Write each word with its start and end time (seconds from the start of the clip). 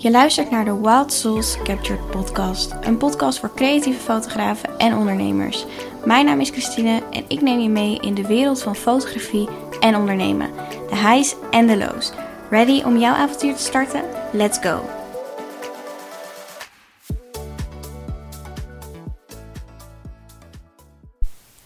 Je 0.00 0.10
luistert 0.10 0.50
naar 0.50 0.64
de 0.64 0.80
Wild 0.80 1.12
Souls 1.12 1.62
Captured 1.62 2.10
podcast, 2.10 2.72
een 2.80 2.96
podcast 2.96 3.38
voor 3.38 3.54
creatieve 3.54 4.00
fotografen 4.00 4.78
en 4.78 4.96
ondernemers. 4.96 5.66
Mijn 6.04 6.24
naam 6.24 6.40
is 6.40 6.50
Christine 6.50 7.02
en 7.10 7.24
ik 7.28 7.40
neem 7.40 7.60
je 7.60 7.68
mee 7.68 8.00
in 8.00 8.14
de 8.14 8.26
wereld 8.26 8.62
van 8.62 8.76
fotografie 8.76 9.48
en 9.80 9.96
ondernemen. 9.96 10.50
De 10.88 10.96
highs 10.96 11.34
en 11.50 11.66
de 11.66 11.76
lows. 11.76 12.12
Ready 12.50 12.82
om 12.82 12.98
jouw 12.98 13.14
avontuur 13.14 13.54
te 13.54 13.62
starten? 13.62 14.04
Let's 14.32 14.58
go! 14.58 14.82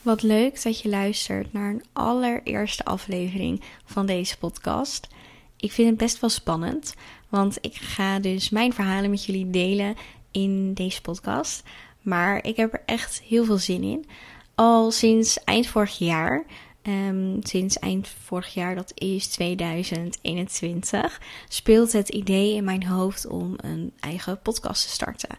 Wat 0.02 0.22
leuk 0.22 0.62
dat 0.62 0.80
je 0.80 0.88
luistert 0.88 1.52
naar 1.52 1.70
een 1.70 1.84
allereerste 1.92 2.84
aflevering 2.84 3.62
van 3.84 4.06
deze 4.06 4.38
podcast. 4.38 5.08
Ik 5.56 5.72
vind 5.72 5.88
het 5.88 5.98
best 5.98 6.20
wel 6.20 6.30
spannend, 6.30 6.94
want 7.32 7.58
ik 7.60 7.74
ga 7.74 8.18
dus 8.18 8.50
mijn 8.50 8.72
verhalen 8.72 9.10
met 9.10 9.24
jullie 9.24 9.50
delen 9.50 9.94
in 10.30 10.74
deze 10.74 11.00
podcast. 11.00 11.62
Maar 12.00 12.44
ik 12.44 12.56
heb 12.56 12.72
er 12.72 12.82
echt 12.86 13.22
heel 13.22 13.44
veel 13.44 13.58
zin 13.58 13.82
in. 13.82 14.06
Al 14.54 14.90
sinds 14.90 15.44
eind 15.44 15.66
vorig 15.66 15.98
jaar, 15.98 16.44
um, 16.82 17.38
sinds 17.42 17.78
eind 17.78 18.08
vorig 18.08 18.54
jaar, 18.54 18.74
dat 18.74 18.92
is 18.94 19.26
2021, 19.26 21.20
speelt 21.48 21.92
het 21.92 22.08
idee 22.08 22.54
in 22.54 22.64
mijn 22.64 22.86
hoofd 22.86 23.26
om 23.26 23.54
een 23.56 23.92
eigen 24.00 24.40
podcast 24.40 24.82
te 24.82 24.90
starten. 24.90 25.38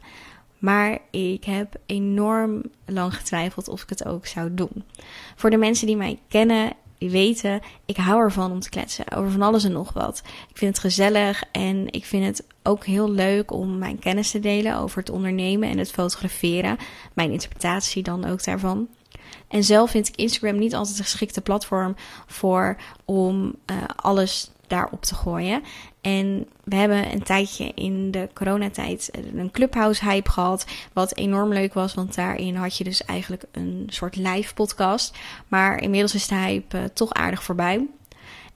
Maar 0.57 0.99
ik 1.11 1.43
heb 1.43 1.75
enorm 1.85 2.63
lang 2.85 3.15
getwijfeld 3.15 3.67
of 3.67 3.83
ik 3.83 3.89
het 3.89 4.05
ook 4.05 4.25
zou 4.25 4.53
doen. 4.53 4.83
Voor 5.35 5.49
de 5.49 5.57
mensen 5.57 5.87
die 5.87 5.97
mij 5.97 6.19
kennen, 6.27 6.73
weten, 7.09 7.61
ik 7.85 7.97
hou 7.97 8.21
ervan 8.21 8.51
om 8.51 8.59
te 8.59 8.69
kletsen 8.69 9.11
over 9.11 9.31
van 9.31 9.41
alles 9.41 9.63
en 9.63 9.71
nog 9.71 9.93
wat. 9.93 10.21
Ik 10.49 10.57
vind 10.57 10.71
het 10.75 10.85
gezellig 10.85 11.43
en 11.51 11.87
ik 11.91 12.05
vind 12.05 12.25
het 12.25 12.45
ook 12.63 12.85
heel 12.85 13.11
leuk 13.11 13.51
om 13.51 13.77
mijn 13.77 13.99
kennis 13.99 14.31
te 14.31 14.39
delen 14.39 14.77
over 14.77 14.97
het 14.99 15.09
ondernemen 15.09 15.69
en 15.69 15.77
het 15.77 15.91
fotograferen. 15.91 16.77
Mijn 17.13 17.31
interpretatie 17.31 18.03
dan 18.03 18.25
ook 18.25 18.43
daarvan. 18.43 18.87
En 19.47 19.63
zelf 19.63 19.91
vind 19.91 20.07
ik 20.07 20.15
Instagram 20.15 20.57
niet 20.57 20.75
altijd 20.75 20.97
een 20.97 21.03
geschikte 21.03 21.41
platform 21.41 21.95
voor 22.27 22.77
om 23.05 23.55
uh, 23.71 23.77
alles 23.95 24.51
daarop 24.73 25.01
te 25.01 25.15
gooien. 25.15 25.63
En 26.01 26.47
we 26.63 26.75
hebben 26.75 27.11
een 27.11 27.23
tijdje 27.23 27.71
in 27.75 28.11
de 28.11 28.29
coronatijd 28.33 29.09
een 29.35 29.51
clubhouse 29.51 30.05
hype 30.05 30.29
gehad. 30.29 30.65
Wat 30.93 31.15
enorm 31.15 31.53
leuk 31.53 31.73
was, 31.73 31.93
want 31.93 32.15
daarin 32.15 32.55
had 32.55 32.77
je 32.77 32.83
dus 32.83 33.05
eigenlijk 33.05 33.43
een 33.51 33.87
soort 33.89 34.15
live 34.15 34.53
podcast. 34.53 35.17
Maar 35.47 35.81
inmiddels 35.81 36.15
is 36.15 36.27
de 36.27 36.35
hype 36.35 36.77
uh, 36.77 36.83
toch 36.83 37.13
aardig 37.13 37.43
voorbij. 37.43 37.87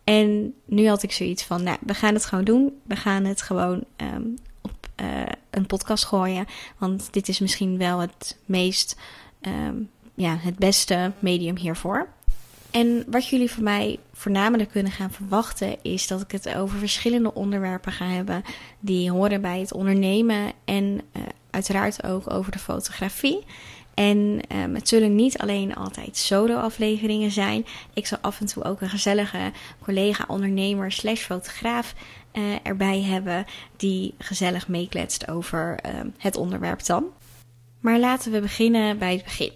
En 0.04 0.54
nu 0.66 0.88
had 0.88 1.04
ik 1.04 1.12
zoiets 1.12 1.44
van, 1.44 1.64
nou, 1.64 1.78
we 1.82 1.94
gaan 1.94 2.14
het 2.14 2.26
gewoon 2.26 2.44
doen. 2.44 2.80
We 2.84 2.96
gaan 2.96 3.26
het 3.26 3.42
gewoon 3.42 3.84
um, 3.98 4.36
op 4.62 4.88
uh, 5.02 5.08
een 5.50 5.66
podcast 5.66 6.06
gooien. 6.06 6.46
Want 6.78 7.14
dit 7.14 7.28
is 7.28 7.40
misschien 7.40 7.78
wel 7.78 8.00
het 8.00 8.38
meest, 8.46 9.00
um, 9.42 9.90
ja, 10.16 10.38
het 10.40 10.56
beste 10.56 11.12
medium 11.20 11.58
hiervoor. 11.58 12.16
En 12.72 13.04
wat 13.08 13.28
jullie 13.28 13.52
van 13.52 13.64
mij 13.64 14.00
voornamelijk 14.14 14.70
kunnen 14.70 14.92
gaan 14.92 15.12
verwachten, 15.12 15.78
is 15.82 16.08
dat 16.08 16.22
ik 16.22 16.32
het 16.32 16.56
over 16.56 16.80
verschillende 16.80 17.34
onderwerpen 17.34 17.92
ga 17.92 18.06
hebben 18.06 18.44
die 18.80 19.12
horen 19.12 19.42
bij 19.42 19.60
het 19.60 19.74
ondernemen 19.74 20.52
en 20.66 20.84
uh, 20.84 21.22
uiteraard 21.50 22.04
ook 22.04 22.34
over 22.34 22.52
de 22.52 22.60
fotografie. 22.60 23.46
En 23.94 24.40
um, 24.56 24.76
het 24.76 24.88
zullen 24.88 25.16
niet 25.16 25.38
alleen 25.38 25.76
altijd 25.76 26.18
solo-afleveringen 26.18 27.32
zijn. 27.32 27.66
Ik 27.94 28.08
zal 28.08 28.18
af 28.22 28.40
en 28.40 28.46
toe 28.46 28.64
ook 28.64 28.82
een 28.82 28.90
gezellige 28.90 29.52
collega-ondernemer 29.84 30.92
slash 30.92 31.22
fotograaf 31.22 31.94
uh, 32.34 32.44
erbij 32.64 33.02
hebben 33.02 33.46
die 33.78 34.14
gezellig 34.18 34.68
meekletst 34.68 35.30
over 35.30 35.80
het 36.18 36.36
onderwerp 36.36 36.86
dan. 36.86 37.06
Maar 37.80 38.00
laten 38.00 38.32
we 38.32 38.42
beginnen 38.42 38.98
bij 38.98 39.14
het 39.14 39.24
begin. 39.24 39.52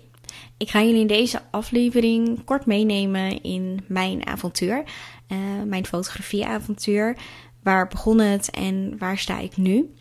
Ik 0.62 0.70
ga 0.70 0.82
jullie 0.82 1.02
in 1.02 1.08
deze 1.08 1.42
aflevering 1.52 2.44
kort 2.44 2.66
meenemen 2.66 3.44
in 3.44 3.84
mijn 3.88 4.28
avontuur, 4.28 4.84
uh, 5.28 5.38
mijn 5.66 5.86
fotografieavontuur. 5.86 7.18
Waar 7.64 7.88
begon 7.88 8.20
het 8.20 8.50
en 8.50 8.98
waar 8.98 9.18
sta 9.18 9.40
ik 9.40 9.58
nu? 9.58 9.94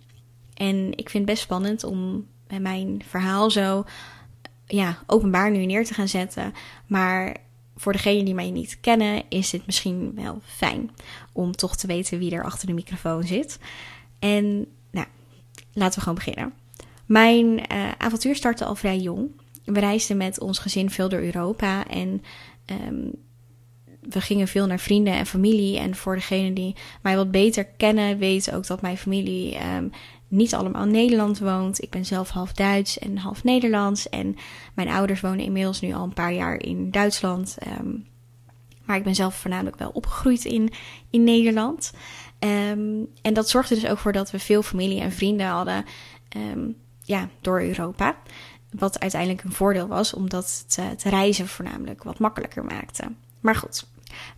En 0.54 0.90
ik 0.90 1.10
vind 1.10 1.12
het 1.12 1.24
best 1.24 1.42
spannend 1.42 1.84
om 1.84 2.26
mijn 2.60 3.02
verhaal 3.08 3.50
zo 3.50 3.84
ja, 4.66 4.98
openbaar 5.06 5.50
nu 5.50 5.66
neer 5.66 5.84
te 5.84 5.94
gaan 5.94 6.08
zetten. 6.08 6.52
Maar 6.86 7.36
voor 7.76 7.92
degenen 7.92 8.24
die 8.24 8.34
mij 8.34 8.50
niet 8.50 8.78
kennen, 8.80 9.22
is 9.28 9.50
dit 9.50 9.66
misschien 9.66 10.12
wel 10.14 10.40
fijn 10.44 10.90
om 11.32 11.52
toch 11.52 11.76
te 11.76 11.86
weten 11.86 12.18
wie 12.18 12.34
er 12.34 12.44
achter 12.44 12.66
de 12.66 12.72
microfoon 12.72 13.22
zit. 13.22 13.58
En 14.18 14.66
nou, 14.90 15.06
laten 15.72 15.94
we 15.94 16.00
gewoon 16.00 16.24
beginnen. 16.24 16.52
Mijn 17.06 17.46
uh, 17.46 17.90
avontuur 17.98 18.36
startte 18.36 18.64
al 18.64 18.74
vrij 18.74 18.98
jong 18.98 19.30
we 19.64 19.80
reisden 19.80 20.16
met 20.16 20.40
ons 20.40 20.58
gezin 20.58 20.90
veel 20.90 21.08
door 21.08 21.20
Europa 21.20 21.86
en 21.86 22.22
um, 22.66 23.12
we 24.00 24.20
gingen 24.20 24.48
veel 24.48 24.66
naar 24.66 24.78
vrienden 24.78 25.12
en 25.12 25.26
familie. 25.26 25.78
En 25.78 25.94
voor 25.94 26.14
degenen 26.14 26.54
die 26.54 26.76
mij 27.02 27.16
wat 27.16 27.30
beter 27.30 27.64
kennen, 27.64 28.18
weten 28.18 28.54
ook 28.54 28.66
dat 28.66 28.80
mijn 28.80 28.98
familie 28.98 29.58
um, 29.76 29.90
niet 30.28 30.54
allemaal 30.54 30.82
in 30.82 30.90
Nederland 30.90 31.38
woont. 31.38 31.82
Ik 31.82 31.90
ben 31.90 32.04
zelf 32.04 32.28
half 32.28 32.52
Duits 32.52 32.98
en 32.98 33.16
half 33.16 33.44
Nederlands. 33.44 34.08
En 34.08 34.36
mijn 34.74 34.88
ouders 34.88 35.20
wonen 35.20 35.44
inmiddels 35.44 35.80
nu 35.80 35.92
al 35.92 36.04
een 36.04 36.12
paar 36.12 36.32
jaar 36.32 36.60
in 36.62 36.90
Duitsland. 36.90 37.56
Um, 37.80 38.08
maar 38.84 38.96
ik 38.96 39.04
ben 39.04 39.14
zelf 39.14 39.34
voornamelijk 39.34 39.76
wel 39.78 39.90
opgegroeid 39.90 40.44
in, 40.44 40.72
in 41.10 41.24
Nederland. 41.24 41.92
En 42.38 43.08
dat 43.32 43.48
zorgde 43.48 43.74
dus 43.74 43.86
ook 43.86 43.98
voor 43.98 44.12
dat 44.12 44.30
we 44.30 44.38
veel 44.38 44.62
familie 44.62 45.00
en 45.00 45.12
vrienden 45.12 45.46
hadden 45.46 45.84
ja, 47.04 47.28
door 47.40 47.62
Europa. 47.62 48.16
Wat 48.70 49.00
uiteindelijk 49.00 49.42
een 49.42 49.52
voordeel 49.52 49.86
was, 49.86 50.14
omdat 50.14 50.64
het 50.68 50.98
te 50.98 51.08
reizen 51.08 51.48
voornamelijk 51.48 52.02
wat 52.02 52.18
makkelijker 52.18 52.64
maakte. 52.64 53.04
Maar 53.40 53.56
goed, 53.56 53.86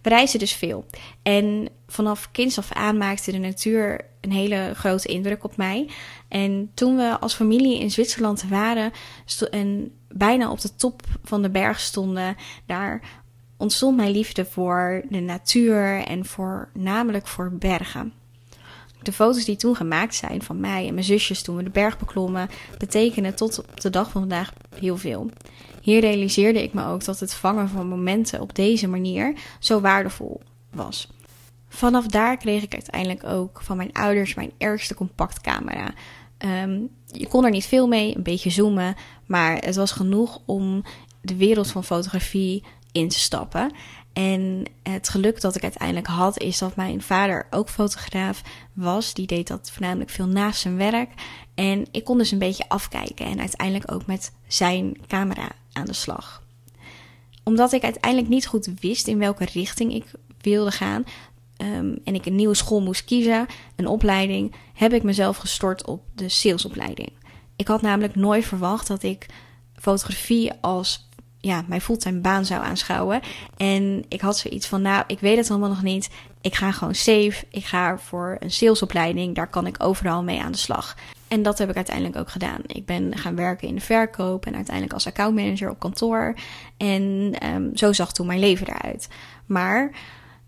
we 0.02 0.08
reizen 0.08 0.38
dus 0.38 0.52
veel. 0.52 0.86
En 1.22 1.68
vanaf 1.86 2.30
kinds 2.30 2.58
af 2.58 2.72
aan 2.72 2.96
maakte 2.96 3.32
de 3.32 3.38
natuur 3.38 4.04
een 4.20 4.32
hele 4.32 4.72
grote 4.74 5.08
indruk 5.08 5.44
op 5.44 5.56
mij. 5.56 5.90
En 6.28 6.70
toen 6.74 6.96
we 6.96 7.18
als 7.20 7.34
familie 7.34 7.80
in 7.80 7.90
Zwitserland 7.90 8.48
waren 8.48 8.92
en 9.50 9.92
bijna 10.08 10.50
op 10.50 10.60
de 10.60 10.74
top 10.74 11.02
van 11.24 11.42
de 11.42 11.50
berg 11.50 11.80
stonden, 11.80 12.36
daar 12.66 13.02
ontstond 13.56 13.96
mijn 13.96 14.10
liefde 14.10 14.44
voor 14.44 15.02
de 15.08 15.20
natuur 15.20 16.04
en 16.04 16.24
voor, 16.24 16.70
namelijk 16.74 17.26
voor 17.26 17.52
bergen. 17.52 18.12
De 19.02 19.12
foto's 19.12 19.44
die 19.44 19.56
toen 19.56 19.76
gemaakt 19.76 20.14
zijn 20.14 20.42
van 20.42 20.60
mij 20.60 20.86
en 20.86 20.94
mijn 20.94 21.06
zusjes 21.06 21.42
toen 21.42 21.56
we 21.56 21.62
de 21.62 21.70
berg 21.70 21.98
beklommen, 21.98 22.48
betekenen 22.78 23.34
tot 23.34 23.58
op 23.58 23.80
de 23.80 23.90
dag 23.90 24.10
van 24.10 24.20
vandaag 24.20 24.52
heel 24.74 24.96
veel. 24.96 25.30
Hier 25.80 26.00
realiseerde 26.00 26.62
ik 26.62 26.72
me 26.72 26.84
ook 26.84 27.04
dat 27.04 27.20
het 27.20 27.34
vangen 27.34 27.68
van 27.68 27.86
momenten 27.86 28.40
op 28.40 28.54
deze 28.54 28.88
manier 28.88 29.34
zo 29.58 29.80
waardevol 29.80 30.40
was. 30.70 31.08
Vanaf 31.68 32.06
daar 32.06 32.36
kreeg 32.36 32.62
ik 32.62 32.72
uiteindelijk 32.72 33.24
ook 33.24 33.60
van 33.62 33.76
mijn 33.76 33.92
ouders 33.92 34.34
mijn 34.34 34.52
ergste 34.58 34.94
compactcamera. 34.94 35.94
Um, 36.38 36.90
je 37.06 37.28
kon 37.28 37.44
er 37.44 37.50
niet 37.50 37.66
veel 37.66 37.88
mee, 37.88 38.16
een 38.16 38.22
beetje 38.22 38.50
zoomen, 38.50 38.94
maar 39.26 39.56
het 39.56 39.76
was 39.76 39.92
genoeg 39.92 40.40
om 40.46 40.82
de 41.20 41.36
wereld 41.36 41.70
van 41.70 41.84
fotografie 41.84 42.64
in 42.92 43.08
te 43.08 43.18
stappen. 43.18 43.72
En 44.12 44.64
het 44.82 45.08
geluk 45.08 45.40
dat 45.40 45.56
ik 45.56 45.62
uiteindelijk 45.62 46.06
had, 46.06 46.38
is 46.38 46.58
dat 46.58 46.76
mijn 46.76 47.02
vader 47.02 47.46
ook 47.50 47.68
fotograaf 47.68 48.42
was. 48.72 49.14
Die 49.14 49.26
deed 49.26 49.46
dat 49.46 49.70
voornamelijk 49.70 50.10
veel 50.10 50.26
naast 50.26 50.60
zijn 50.60 50.76
werk. 50.76 51.10
En 51.54 51.86
ik 51.90 52.04
kon 52.04 52.18
dus 52.18 52.30
een 52.30 52.38
beetje 52.38 52.68
afkijken 52.68 53.26
en 53.26 53.40
uiteindelijk 53.40 53.92
ook 53.92 54.06
met 54.06 54.32
zijn 54.46 54.96
camera 55.06 55.48
aan 55.72 55.86
de 55.86 55.92
slag. 55.92 56.42
Omdat 57.44 57.72
ik 57.72 57.82
uiteindelijk 57.82 58.30
niet 58.30 58.46
goed 58.46 58.70
wist 58.80 59.06
in 59.06 59.18
welke 59.18 59.44
richting 59.44 59.94
ik 59.94 60.04
wilde 60.40 60.70
gaan. 60.70 61.04
Um, 61.56 61.98
en 62.04 62.14
ik 62.14 62.26
een 62.26 62.36
nieuwe 62.36 62.54
school 62.54 62.80
moest 62.80 63.04
kiezen, 63.04 63.46
een 63.76 63.86
opleiding, 63.86 64.54
heb 64.74 64.92
ik 64.92 65.02
mezelf 65.02 65.36
gestort 65.36 65.86
op 65.86 66.02
de 66.14 66.28
salesopleiding. 66.28 67.12
Ik 67.56 67.68
had 67.68 67.82
namelijk 67.82 68.14
nooit 68.14 68.44
verwacht 68.44 68.86
dat 68.86 69.02
ik 69.02 69.26
fotografie 69.74 70.52
als 70.60 71.08
ja, 71.42 71.64
mijn 71.66 71.80
fulltime 71.80 72.20
baan 72.20 72.44
zou 72.44 72.62
aanschouwen. 72.62 73.20
En 73.56 74.04
ik 74.08 74.20
had 74.20 74.38
zoiets 74.38 74.66
van, 74.66 74.82
nou, 74.82 75.04
ik 75.06 75.20
weet 75.20 75.36
het 75.36 75.50
allemaal 75.50 75.68
nog 75.68 75.82
niet. 75.82 76.10
Ik 76.40 76.54
ga 76.54 76.72
gewoon 76.72 76.94
safe. 76.94 77.44
Ik 77.50 77.64
ga 77.64 77.98
voor 77.98 78.36
een 78.40 78.50
salesopleiding. 78.50 79.34
Daar 79.34 79.48
kan 79.48 79.66
ik 79.66 79.82
overal 79.82 80.22
mee 80.22 80.40
aan 80.40 80.52
de 80.52 80.58
slag. 80.58 80.96
En 81.28 81.42
dat 81.42 81.58
heb 81.58 81.70
ik 81.70 81.76
uiteindelijk 81.76 82.16
ook 82.16 82.30
gedaan. 82.30 82.60
Ik 82.66 82.86
ben 82.86 83.18
gaan 83.18 83.36
werken 83.36 83.68
in 83.68 83.74
de 83.74 83.80
verkoop 83.80 84.46
en 84.46 84.54
uiteindelijk 84.54 84.94
als 84.94 85.06
accountmanager 85.06 85.70
op 85.70 85.78
kantoor. 85.78 86.34
En 86.76 87.34
um, 87.42 87.76
zo 87.76 87.92
zag 87.92 88.12
toen 88.12 88.26
mijn 88.26 88.40
leven 88.40 88.66
eruit. 88.66 89.08
Maar 89.46 89.90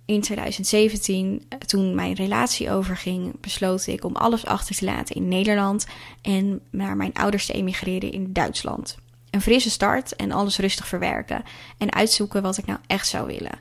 in 0.05 0.21
2017, 0.21 1.49
toen 1.67 1.95
mijn 1.95 2.15
relatie 2.15 2.71
overging, 2.71 3.41
besloot 3.41 3.87
ik 3.87 4.05
om 4.05 4.17
alles 4.17 4.47
achter 4.47 4.77
te 4.77 4.85
laten 4.85 5.17
in 5.17 5.29
Nederland 5.29 5.87
en 6.23 6.61
naar 6.71 6.97
mijn 6.97 7.13
ouders 7.13 7.47
te 7.47 7.53
emigreren 7.53 8.13
in 8.13 8.33
Duitsland 8.33 9.03
een 9.35 9.41
frisse 9.41 9.71
start 9.71 10.17
en 10.17 10.33
alles 10.33 10.59
rustig 10.59 10.89
verwerken. 10.89 11.43
En 11.79 11.93
uitzoeken 11.93 12.43
wat 12.43 12.59
ik 12.59 12.67
nou 12.67 12.79
echt 12.87 13.09
zou 13.09 13.27
willen. 13.27 13.59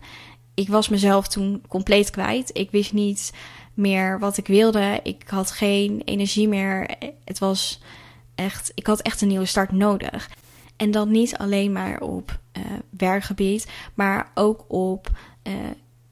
Ik 0.54 0.70
was 0.70 0.90
mezelf 0.90 1.28
toen 1.28 1.64
compleet 1.68 2.10
kwijt. 2.10 2.50
Ik 2.54 2.72
wist 2.72 2.94
niet 2.94 3.34
meer 3.74 4.20
wat 4.20 4.38
ik 4.38 4.48
wilde. 4.48 5.00
Ik 5.04 5.24
had 5.28 5.52
geen 5.52 6.02
energie 6.06 6.48
meer. 6.48 6.96
Het 7.26 7.40
was 7.40 7.82
echt, 8.36 8.72
ik 8.76 8.88
had 8.88 9.02
echt 9.02 9.22
een 9.22 9.28
nieuwe 9.28 9.46
start 9.46 9.72
nodig. 9.72 10.30
En 10.78 10.92
dan 10.92 11.12
niet 11.12 11.38
alleen 11.38 11.72
maar 11.72 12.02
op 12.02 12.40
uh, 12.58 12.64
werkgebied, 12.90 13.68
maar 13.94 14.32
ook 14.34 14.66
op 14.68 15.10
uh, 15.44 15.54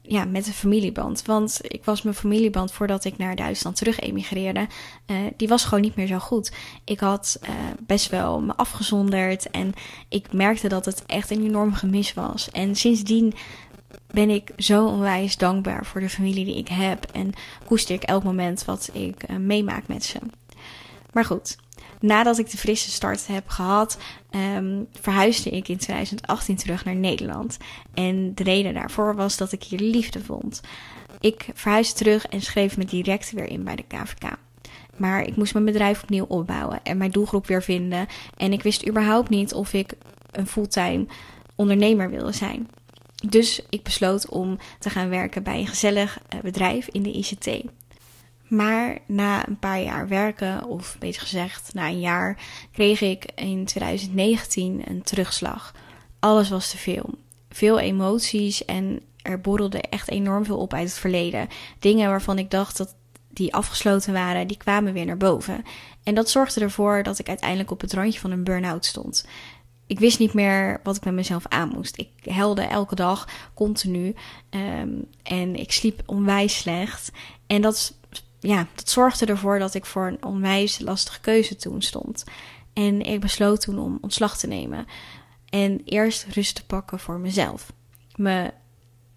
ja, 0.01 0.25
met 0.25 0.48
een 0.48 0.53
familieband. 0.53 1.25
Want 1.25 1.59
ik 1.62 1.86
was 1.86 2.01
mijn 2.01 2.15
familieband 2.15 2.71
voordat 2.71 3.06
ik 3.06 3.18
naar 3.18 3.36
Duitsland 3.36 3.75
terug 3.75 4.00
emigreerde. 4.00 4.68
Uh, 5.07 5.18
die 5.38 5.48
was 5.48 5.63
gewoon 5.63 5.81
niet 5.81 5.95
meer 5.95 6.07
zo 6.07 6.19
goed. 6.19 6.51
Ik 6.83 7.00
had 7.00 7.39
uh, 7.44 7.50
best 7.80 8.09
wel 8.09 8.42
me 8.42 8.56
afgezonderd. 8.56 9.50
En 9.50 9.74
ik 10.09 10.33
merkte 10.33 10.68
dat 10.68 10.86
het 10.86 11.03
echt 11.06 11.31
een 11.31 11.45
enorm 11.45 11.74
gemis 11.74 12.13
was. 12.13 12.51
En 12.51 12.75
sindsdien 12.75 13.33
ben 14.07 14.30
ik 14.30 14.51
zo 14.57 14.86
onwijs 14.86 15.38
dankbaar 15.38 15.86
voor 15.86 16.01
de 16.01 16.09
familie 16.09 16.45
die 16.45 16.57
ik 16.57 16.68
heb. 16.68 17.06
En 17.12 17.33
koester 17.65 17.95
ik 17.95 18.03
elk 18.03 18.24
moment 18.24 18.65
wat 18.65 18.89
ik 18.94 19.30
uh, 19.30 19.38
meemaak 19.38 19.88
met 19.88 20.03
ze. 20.03 20.19
Maar 21.12 21.25
goed, 21.25 21.57
nadat 22.01 22.38
ik 22.38 22.51
de 22.51 22.57
frisse 22.57 22.92
start 22.92 23.27
heb 23.27 23.48
gehad, 23.48 23.98
um, 24.56 24.88
verhuisde 25.01 25.50
ik 25.50 25.68
in 25.68 25.77
2018 25.77 26.56
terug 26.56 26.86
naar 26.86 26.95
Nederland. 26.95 27.57
En 27.94 28.36
de 28.36 28.44
reden 28.44 28.74
daarvoor 28.74 29.15
was 29.15 29.38
dat 29.38 29.51
ik 29.51 29.63
hier 29.63 29.80
liefde 29.80 30.19
vond. 30.19 30.62
Ik 31.19 31.45
verhuisde 31.53 31.98
terug 31.98 32.25
en 32.25 32.42
schreef 32.42 32.77
me 32.77 32.86
direct 32.86 33.31
weer 33.31 33.50
in 33.50 33.63
bij 33.63 33.75
de 33.75 33.83
KVK. 33.88 34.38
Maar 34.98 35.27
ik 35.27 35.36
moest 35.36 35.53
mijn 35.53 35.65
bedrijf 35.65 36.03
opnieuw 36.03 36.25
opbouwen 36.25 36.80
en 36.83 36.98
mijn 36.98 37.12
doelgroep 37.12 37.48
weer 37.48 37.63
vinden. 37.63 38.07
En 38.38 38.53
ik 38.53 38.63
wist 38.63 38.88
überhaupt 38.88 39.30
niet 39.30 39.53
of 39.53 39.74
ik 39.74 39.94
een 40.31 40.48
fulltime 40.48 41.06
ondernemer 41.56 42.09
wilde 42.09 42.31
zijn. 42.31 42.69
Dus 43.27 43.62
ik 43.69 43.83
besloot 43.83 44.30
om 44.30 44.57
te 44.80 44.89
gaan 44.89 45.09
werken 45.09 45.44
bij 45.44 45.59
een 45.59 45.68
gezellig 45.68 46.19
eh, 46.27 46.39
bedrijf 46.39 46.88
in 46.88 47.03
de 47.03 47.12
ICT. 47.12 47.63
Maar 48.51 48.98
na 49.06 49.48
een 49.48 49.59
paar 49.59 49.81
jaar 49.81 50.07
werken, 50.07 50.65
of 50.65 50.95
beter 51.00 51.21
gezegd 51.21 51.74
na 51.74 51.88
een 51.88 52.00
jaar, 52.00 52.38
kreeg 52.71 53.01
ik 53.01 53.25
in 53.36 53.65
2019 53.65 54.81
een 54.86 55.01
terugslag. 55.01 55.75
Alles 56.19 56.50
was 56.50 56.69
te 56.69 56.77
veel. 56.77 57.09
Veel 57.50 57.80
emoties 57.80 58.65
en 58.65 59.01
er 59.21 59.42
borrelde 59.42 59.81
echt 59.81 60.09
enorm 60.09 60.45
veel 60.45 60.57
op 60.57 60.74
uit 60.74 60.88
het 60.88 60.98
verleden. 60.98 61.48
Dingen 61.80 62.09
waarvan 62.09 62.38
ik 62.38 62.51
dacht 62.51 62.77
dat 62.77 62.95
die 63.30 63.53
afgesloten 63.53 64.13
waren, 64.13 64.48
die 64.48 64.57
kwamen 64.57 64.94
weer 64.94 65.06
naar 65.06 65.18
boven. 65.18 65.63
En 66.03 66.15
dat 66.15 66.30
zorgde 66.30 66.62
ervoor 66.62 67.03
dat 67.03 67.19
ik 67.19 67.27
uiteindelijk 67.27 67.71
op 67.71 67.81
het 67.81 67.94
randje 67.94 68.19
van 68.19 68.31
een 68.31 68.44
burn-out 68.44 68.86
stond. 68.86 69.27
Ik 69.88 70.00
wist 70.00 70.19
niet 70.19 70.33
meer 70.33 70.80
wat 70.83 70.95
ik 70.95 71.06
met 71.06 71.13
mezelf 71.13 71.48
aan 71.48 71.69
moest. 71.69 71.98
Ik 71.98 72.12
helde 72.21 72.62
elke 72.62 72.95
dag 72.95 73.27
continu 73.53 74.15
um, 74.50 75.07
en 75.24 75.56
ik 75.56 75.71
sliep 75.71 76.01
onwijs 76.06 76.57
slecht. 76.57 77.12
En 77.48 77.62
dat 77.62 78.00
ja, 78.41 78.67
dat 78.75 78.89
zorgde 78.89 79.25
ervoor 79.25 79.59
dat 79.59 79.73
ik 79.73 79.85
voor 79.85 80.07
een 80.07 80.25
onwijs 80.25 80.79
lastige 80.79 81.19
keuze 81.19 81.55
toen 81.55 81.81
stond. 81.81 82.23
En 82.73 83.01
ik 83.01 83.19
besloot 83.19 83.61
toen 83.61 83.79
om 83.79 83.97
ontslag 84.01 84.38
te 84.38 84.47
nemen. 84.47 84.85
En 85.49 85.81
eerst 85.85 86.25
rust 86.33 86.55
te 86.55 86.65
pakken 86.65 86.99
voor 86.99 87.19
mezelf. 87.19 87.71
Me 88.15 88.51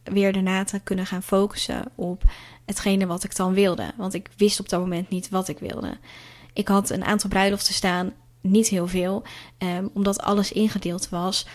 weer 0.02 0.32
daarna 0.32 0.64
te 0.64 0.80
kunnen 0.80 1.06
gaan 1.06 1.22
focussen 1.22 1.84
op 1.94 2.22
hetgene 2.64 3.06
wat 3.06 3.24
ik 3.24 3.36
dan 3.36 3.54
wilde. 3.54 3.92
Want 3.96 4.14
ik 4.14 4.30
wist 4.36 4.60
op 4.60 4.68
dat 4.68 4.80
moment 4.80 5.08
niet 5.08 5.28
wat 5.28 5.48
ik 5.48 5.58
wilde. 5.58 5.98
Ik 6.52 6.68
had 6.68 6.90
een 6.90 7.04
aantal 7.04 7.30
bruiloften 7.30 7.74
staan, 7.74 8.12
niet 8.40 8.68
heel 8.68 8.86
veel, 8.86 9.22
um, 9.58 9.90
omdat 9.94 10.20
alles 10.20 10.52
ingedeeld 10.52 11.08
was 11.08 11.46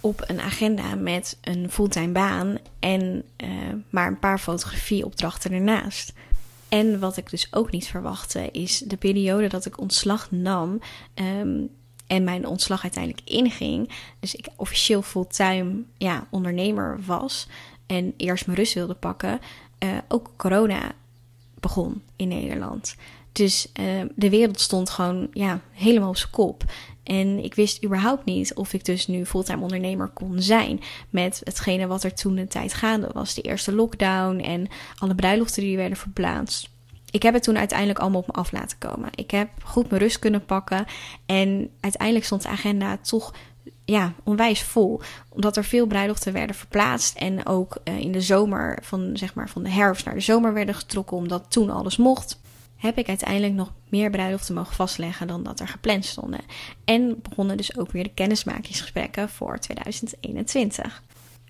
op 0.00 0.24
een 0.26 0.40
agenda 0.40 0.94
met 0.94 1.38
een 1.40 1.70
fulltime 1.70 2.12
baan 2.12 2.58
en 2.78 3.22
uh, 3.36 3.48
maar 3.90 4.06
een 4.06 4.18
paar 4.18 4.38
fotografieopdrachten 4.38 5.52
ernaast. 5.52 6.12
En 6.76 6.98
wat 6.98 7.16
ik 7.16 7.30
dus 7.30 7.48
ook 7.50 7.70
niet 7.70 7.86
verwachtte, 7.86 8.50
is 8.50 8.78
de 8.78 8.96
periode 8.96 9.48
dat 9.48 9.66
ik 9.66 9.80
ontslag 9.80 10.30
nam. 10.30 10.80
Um, 11.14 11.70
en 12.06 12.24
mijn 12.24 12.46
ontslag 12.46 12.82
uiteindelijk 12.82 13.28
inging. 13.28 13.90
Dus 14.20 14.34
ik 14.34 14.48
officieel 14.56 15.02
fulltime 15.02 15.82
ja, 15.96 16.26
ondernemer 16.30 16.98
was. 17.06 17.48
En 17.86 18.14
eerst 18.16 18.46
mijn 18.46 18.58
rust 18.58 18.74
wilde 18.74 18.94
pakken. 18.94 19.40
Uh, 19.84 19.90
ook 20.08 20.30
corona 20.36 20.92
begon 21.60 22.02
in 22.16 22.28
Nederland. 22.28 22.96
Dus 23.36 23.68
uh, 23.80 24.02
de 24.14 24.30
wereld 24.30 24.60
stond 24.60 24.90
gewoon 24.90 25.28
ja, 25.32 25.60
helemaal 25.72 26.08
op 26.08 26.16
zijn 26.16 26.30
kop. 26.30 26.64
En 27.02 27.44
ik 27.44 27.54
wist 27.54 27.84
überhaupt 27.84 28.24
niet 28.24 28.54
of 28.54 28.72
ik 28.72 28.84
dus 28.84 29.06
nu 29.06 29.26
fulltime 29.26 29.62
ondernemer 29.62 30.08
kon 30.08 30.42
zijn. 30.42 30.80
Met 31.10 31.40
hetgene 31.44 31.86
wat 31.86 32.02
er 32.02 32.14
toen 32.14 32.34
de 32.34 32.46
tijd 32.46 32.74
gaande 32.74 33.08
was. 33.12 33.34
De 33.34 33.42
eerste 33.42 33.74
lockdown 33.74 34.38
en 34.38 34.68
alle 34.98 35.14
bruiloften 35.14 35.62
die 35.62 35.76
werden 35.76 35.98
verplaatst. 35.98 36.68
Ik 37.10 37.22
heb 37.22 37.34
het 37.34 37.42
toen 37.42 37.58
uiteindelijk 37.58 37.98
allemaal 37.98 38.20
op 38.20 38.26
me 38.26 38.32
af 38.32 38.52
laten 38.52 38.78
komen. 38.78 39.10
Ik 39.14 39.30
heb 39.30 39.48
goed 39.62 39.90
mijn 39.90 40.02
rust 40.02 40.18
kunnen 40.18 40.44
pakken. 40.44 40.86
En 41.26 41.70
uiteindelijk 41.80 42.26
stond 42.26 42.42
de 42.42 42.48
agenda 42.48 42.96
toch 42.96 43.34
ja, 43.84 44.12
onwijs 44.24 44.62
vol. 44.62 45.00
Omdat 45.28 45.56
er 45.56 45.64
veel 45.64 45.86
bruiloften 45.86 46.32
werden 46.32 46.56
verplaatst. 46.56 47.16
En 47.16 47.46
ook 47.46 47.78
uh, 47.84 47.98
in 47.98 48.12
de 48.12 48.20
zomer, 48.20 48.78
van, 48.82 49.10
zeg 49.14 49.34
maar, 49.34 49.48
van 49.48 49.62
de 49.62 49.70
herfst 49.70 50.04
naar 50.04 50.14
de 50.14 50.20
zomer 50.20 50.52
werden 50.52 50.74
getrokken. 50.74 51.16
Omdat 51.16 51.46
toen 51.48 51.70
alles 51.70 51.96
mocht 51.96 52.38
heb 52.76 52.98
ik 52.98 53.08
uiteindelijk 53.08 53.54
nog 53.54 53.72
meer 53.88 54.10
bruiloften 54.10 54.54
mogen 54.54 54.74
vastleggen 54.74 55.26
dan 55.26 55.42
dat 55.42 55.60
er 55.60 55.68
gepland 55.68 56.04
stonden. 56.04 56.40
En 56.84 57.20
begonnen 57.22 57.56
dus 57.56 57.78
ook 57.78 57.92
weer 57.92 58.02
de 58.02 58.14
kennismakingsgesprekken 58.14 59.28
voor 59.28 59.58
2021. 59.58 61.02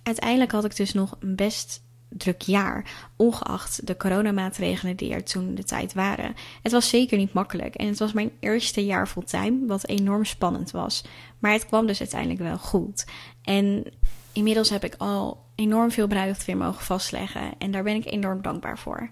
Uiteindelijk 0.02 0.52
had 0.52 0.64
ik 0.64 0.76
dus 0.76 0.93
nog 0.93 1.17
een 1.20 1.37
best 1.37 1.84
druk 2.08 2.43
jaar, 2.43 2.90
ongeacht 3.17 3.87
de 3.87 3.96
coronamaatregelen 3.96 4.96
die 4.96 5.12
er 5.12 5.25
toen 5.25 5.55
de 5.55 5.64
tijd 5.64 5.94
waren. 5.94 6.34
Het 6.62 6.73
was 6.73 6.88
zeker 6.88 7.19
niet 7.19 7.32
makkelijk 7.32 7.75
en 7.75 7.87
het 7.87 7.99
was 7.99 8.12
mijn 8.12 8.31
eerste 8.40 8.84
jaar 8.84 9.06
fulltime, 9.06 9.67
wat 9.67 9.87
enorm 9.87 10.25
spannend 10.25 10.70
was. 10.70 11.05
Maar 11.38 11.52
het 11.52 11.67
kwam 11.67 11.87
dus 11.87 11.99
uiteindelijk 11.99 12.40
wel 12.40 12.58
goed. 12.58 13.05
En 13.43 13.84
inmiddels 14.32 14.70
heb 14.70 14.84
ik 14.84 14.94
al 14.99 15.44
enorm 15.55 15.90
veel 15.90 16.06
bruiloften 16.06 16.46
weer 16.46 16.56
mogen 16.56 16.84
vastleggen 16.84 17.58
en 17.58 17.70
daar 17.70 17.82
ben 17.82 17.94
ik 17.94 18.06
enorm 18.06 18.43
dankbaar 18.43 18.78
voor. 18.78 19.11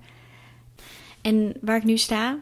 En 1.25 1.55
waar 1.61 1.77
ik 1.77 1.85
nu 1.85 1.97
sta, 1.97 2.39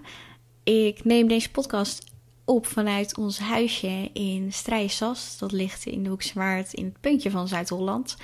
ik 0.63 1.05
neem 1.05 1.29
deze 1.29 1.51
podcast 1.51 2.11
op 2.45 2.67
vanuit 2.67 3.17
ons 3.17 3.39
huisje 3.39 4.11
in 4.13 4.53
Strijsas. 4.53 5.39
Dat 5.39 5.53
ligt 5.53 5.87
in 5.87 6.03
de 6.03 6.09
Hoekse 6.09 6.35
Waard 6.35 6.73
in 6.73 6.85
het 6.85 7.01
puntje 7.01 7.31
van 7.31 7.49
Zuid-Holland. 7.49 8.17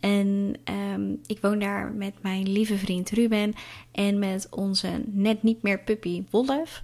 En 0.00 0.56
um, 0.94 1.20
ik 1.26 1.38
woon 1.40 1.58
daar 1.58 1.92
met 1.92 2.14
mijn 2.22 2.52
lieve 2.52 2.78
vriend 2.78 3.10
Ruben 3.10 3.52
en 3.92 4.18
met 4.18 4.46
onze 4.50 5.02
net 5.06 5.42
niet 5.42 5.62
meer 5.62 5.80
puppy 5.80 6.24
Wolf. 6.30 6.82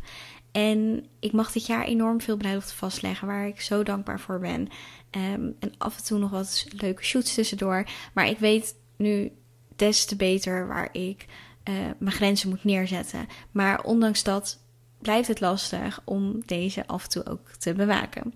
En 0.52 1.06
ik 1.20 1.32
mag 1.32 1.52
dit 1.52 1.66
jaar 1.66 1.84
enorm 1.84 2.20
veel 2.20 2.36
bruiloften 2.36 2.76
vastleggen, 2.76 3.26
waar 3.26 3.46
ik 3.46 3.60
zo 3.60 3.82
dankbaar 3.82 4.20
voor 4.20 4.38
ben. 4.38 4.68
Um, 5.10 5.56
en 5.58 5.72
af 5.78 5.96
en 5.96 6.04
toe 6.04 6.18
nog 6.18 6.30
wat 6.30 6.66
leuke 6.70 7.04
shoots 7.04 7.34
tussendoor. 7.34 7.86
Maar 8.14 8.28
ik 8.28 8.38
weet 8.38 8.74
nu 8.96 9.32
des 9.76 10.04
te 10.04 10.16
beter 10.16 10.66
waar 10.66 10.88
ik 10.92 11.26
uh, 11.68 11.74
mijn 11.98 12.14
grenzen 12.14 12.48
moet 12.48 12.64
neerzetten. 12.64 13.26
Maar 13.50 13.82
ondanks 13.82 14.22
dat 14.22 14.58
blijft 14.98 15.28
het 15.28 15.40
lastig 15.40 16.00
om 16.04 16.42
deze 16.46 16.86
af 16.86 17.02
en 17.02 17.10
toe 17.10 17.26
ook 17.26 17.50
te 17.58 17.72
bewaken. 17.72 18.32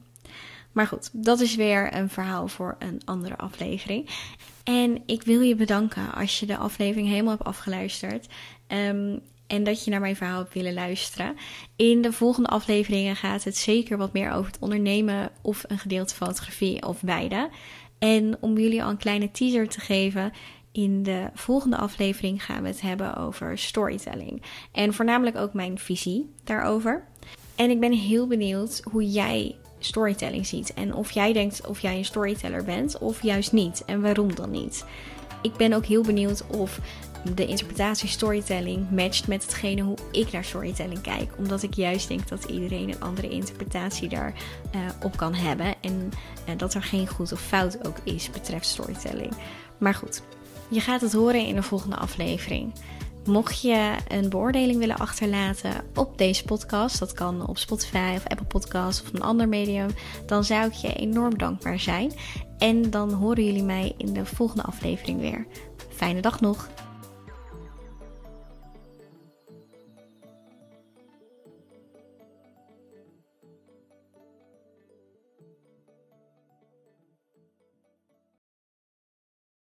Maar 0.72 0.86
goed, 0.86 1.10
dat 1.12 1.40
is 1.40 1.54
weer 1.54 1.94
een 1.94 2.08
verhaal 2.08 2.48
voor 2.48 2.76
een 2.78 3.00
andere 3.04 3.36
aflevering. 3.36 4.08
En 4.64 5.02
ik 5.06 5.22
wil 5.22 5.40
je 5.40 5.54
bedanken 5.54 6.14
als 6.14 6.40
je 6.40 6.46
de 6.46 6.56
aflevering 6.56 7.08
helemaal 7.08 7.32
hebt 7.32 7.44
afgeluisterd. 7.44 8.26
Um, 8.68 9.20
en 9.46 9.64
dat 9.64 9.84
je 9.84 9.90
naar 9.90 10.00
mijn 10.00 10.16
verhaal 10.16 10.38
hebt 10.38 10.54
willen 10.54 10.74
luisteren. 10.74 11.36
In 11.76 12.02
de 12.02 12.12
volgende 12.12 12.48
afleveringen 12.48 13.16
gaat 13.16 13.44
het 13.44 13.56
zeker 13.56 13.96
wat 13.96 14.12
meer 14.12 14.30
over 14.30 14.50
het 14.52 14.60
ondernemen 14.60 15.30
of 15.42 15.64
een 15.66 15.78
gedeelte 15.78 16.14
fotografie 16.14 16.86
of 16.86 17.02
beide. 17.02 17.50
En 17.98 18.36
om 18.40 18.58
jullie 18.58 18.82
al 18.82 18.90
een 18.90 18.96
kleine 18.96 19.30
teaser 19.30 19.68
te 19.68 19.80
geven, 19.80 20.32
in 20.74 21.02
de 21.02 21.30
volgende 21.34 21.76
aflevering 21.76 22.44
gaan 22.44 22.62
we 22.62 22.68
het 22.68 22.80
hebben 22.80 23.16
over 23.16 23.58
storytelling. 23.58 24.42
En 24.72 24.94
voornamelijk 24.94 25.36
ook 25.36 25.52
mijn 25.52 25.78
visie 25.78 26.30
daarover. 26.44 27.04
En 27.54 27.70
ik 27.70 27.80
ben 27.80 27.92
heel 27.92 28.26
benieuwd 28.26 28.82
hoe 28.90 29.10
jij 29.10 29.56
storytelling 29.78 30.46
ziet. 30.46 30.74
En 30.74 30.94
of 30.94 31.10
jij 31.10 31.32
denkt 31.32 31.66
of 31.66 31.80
jij 31.80 31.96
een 31.96 32.04
storyteller 32.04 32.64
bent 32.64 32.98
of 32.98 33.22
juist 33.22 33.52
niet. 33.52 33.84
En 33.84 34.00
waarom 34.00 34.34
dan 34.34 34.50
niet. 34.50 34.84
Ik 35.42 35.56
ben 35.56 35.72
ook 35.72 35.84
heel 35.84 36.02
benieuwd 36.02 36.46
of 36.46 36.80
de 37.34 37.46
interpretatie 37.46 38.08
storytelling 38.08 38.90
matcht 38.90 39.28
met 39.28 39.42
hetgene 39.42 39.82
hoe 39.82 39.96
ik 40.10 40.32
naar 40.32 40.44
storytelling 40.44 41.00
kijk. 41.00 41.32
Omdat 41.38 41.62
ik 41.62 41.74
juist 41.74 42.08
denk 42.08 42.28
dat 42.28 42.44
iedereen 42.44 42.88
een 42.88 43.00
andere 43.00 43.28
interpretatie 43.28 44.08
daarop 44.08 44.34
uh, 44.74 44.80
op 45.02 45.16
kan 45.16 45.34
hebben. 45.34 45.74
En 45.80 46.10
uh, 46.48 46.54
dat 46.56 46.74
er 46.74 46.82
geen 46.82 47.08
goed 47.08 47.32
of 47.32 47.40
fout 47.40 47.86
ook 47.86 47.96
is 48.04 48.30
betreft 48.30 48.66
storytelling. 48.66 49.32
Maar 49.78 49.94
goed, 49.94 50.22
je 50.74 50.80
gaat 50.80 51.00
het 51.00 51.12
horen 51.12 51.46
in 51.46 51.54
de 51.54 51.62
volgende 51.62 51.96
aflevering. 51.96 52.72
Mocht 53.24 53.60
je 53.60 53.96
een 54.08 54.28
beoordeling 54.28 54.78
willen 54.78 54.96
achterlaten 54.96 55.84
op 55.94 56.18
deze 56.18 56.44
podcast, 56.44 56.98
dat 56.98 57.12
kan 57.12 57.46
op 57.46 57.58
Spotify 57.58 58.12
of 58.16 58.26
Apple 58.26 58.46
Podcasts 58.46 59.02
of 59.02 59.12
een 59.12 59.22
ander 59.22 59.48
medium, 59.48 59.88
dan 60.26 60.44
zou 60.44 60.66
ik 60.66 60.72
je 60.72 60.92
enorm 60.92 61.38
dankbaar 61.38 61.80
zijn. 61.80 62.12
En 62.58 62.90
dan 62.90 63.12
horen 63.12 63.44
jullie 63.44 63.62
mij 63.62 63.94
in 63.96 64.12
de 64.12 64.26
volgende 64.26 64.62
aflevering 64.62 65.20
weer. 65.20 65.46
Fijne 65.88 66.20
dag 66.20 66.40
nog! 66.40 66.68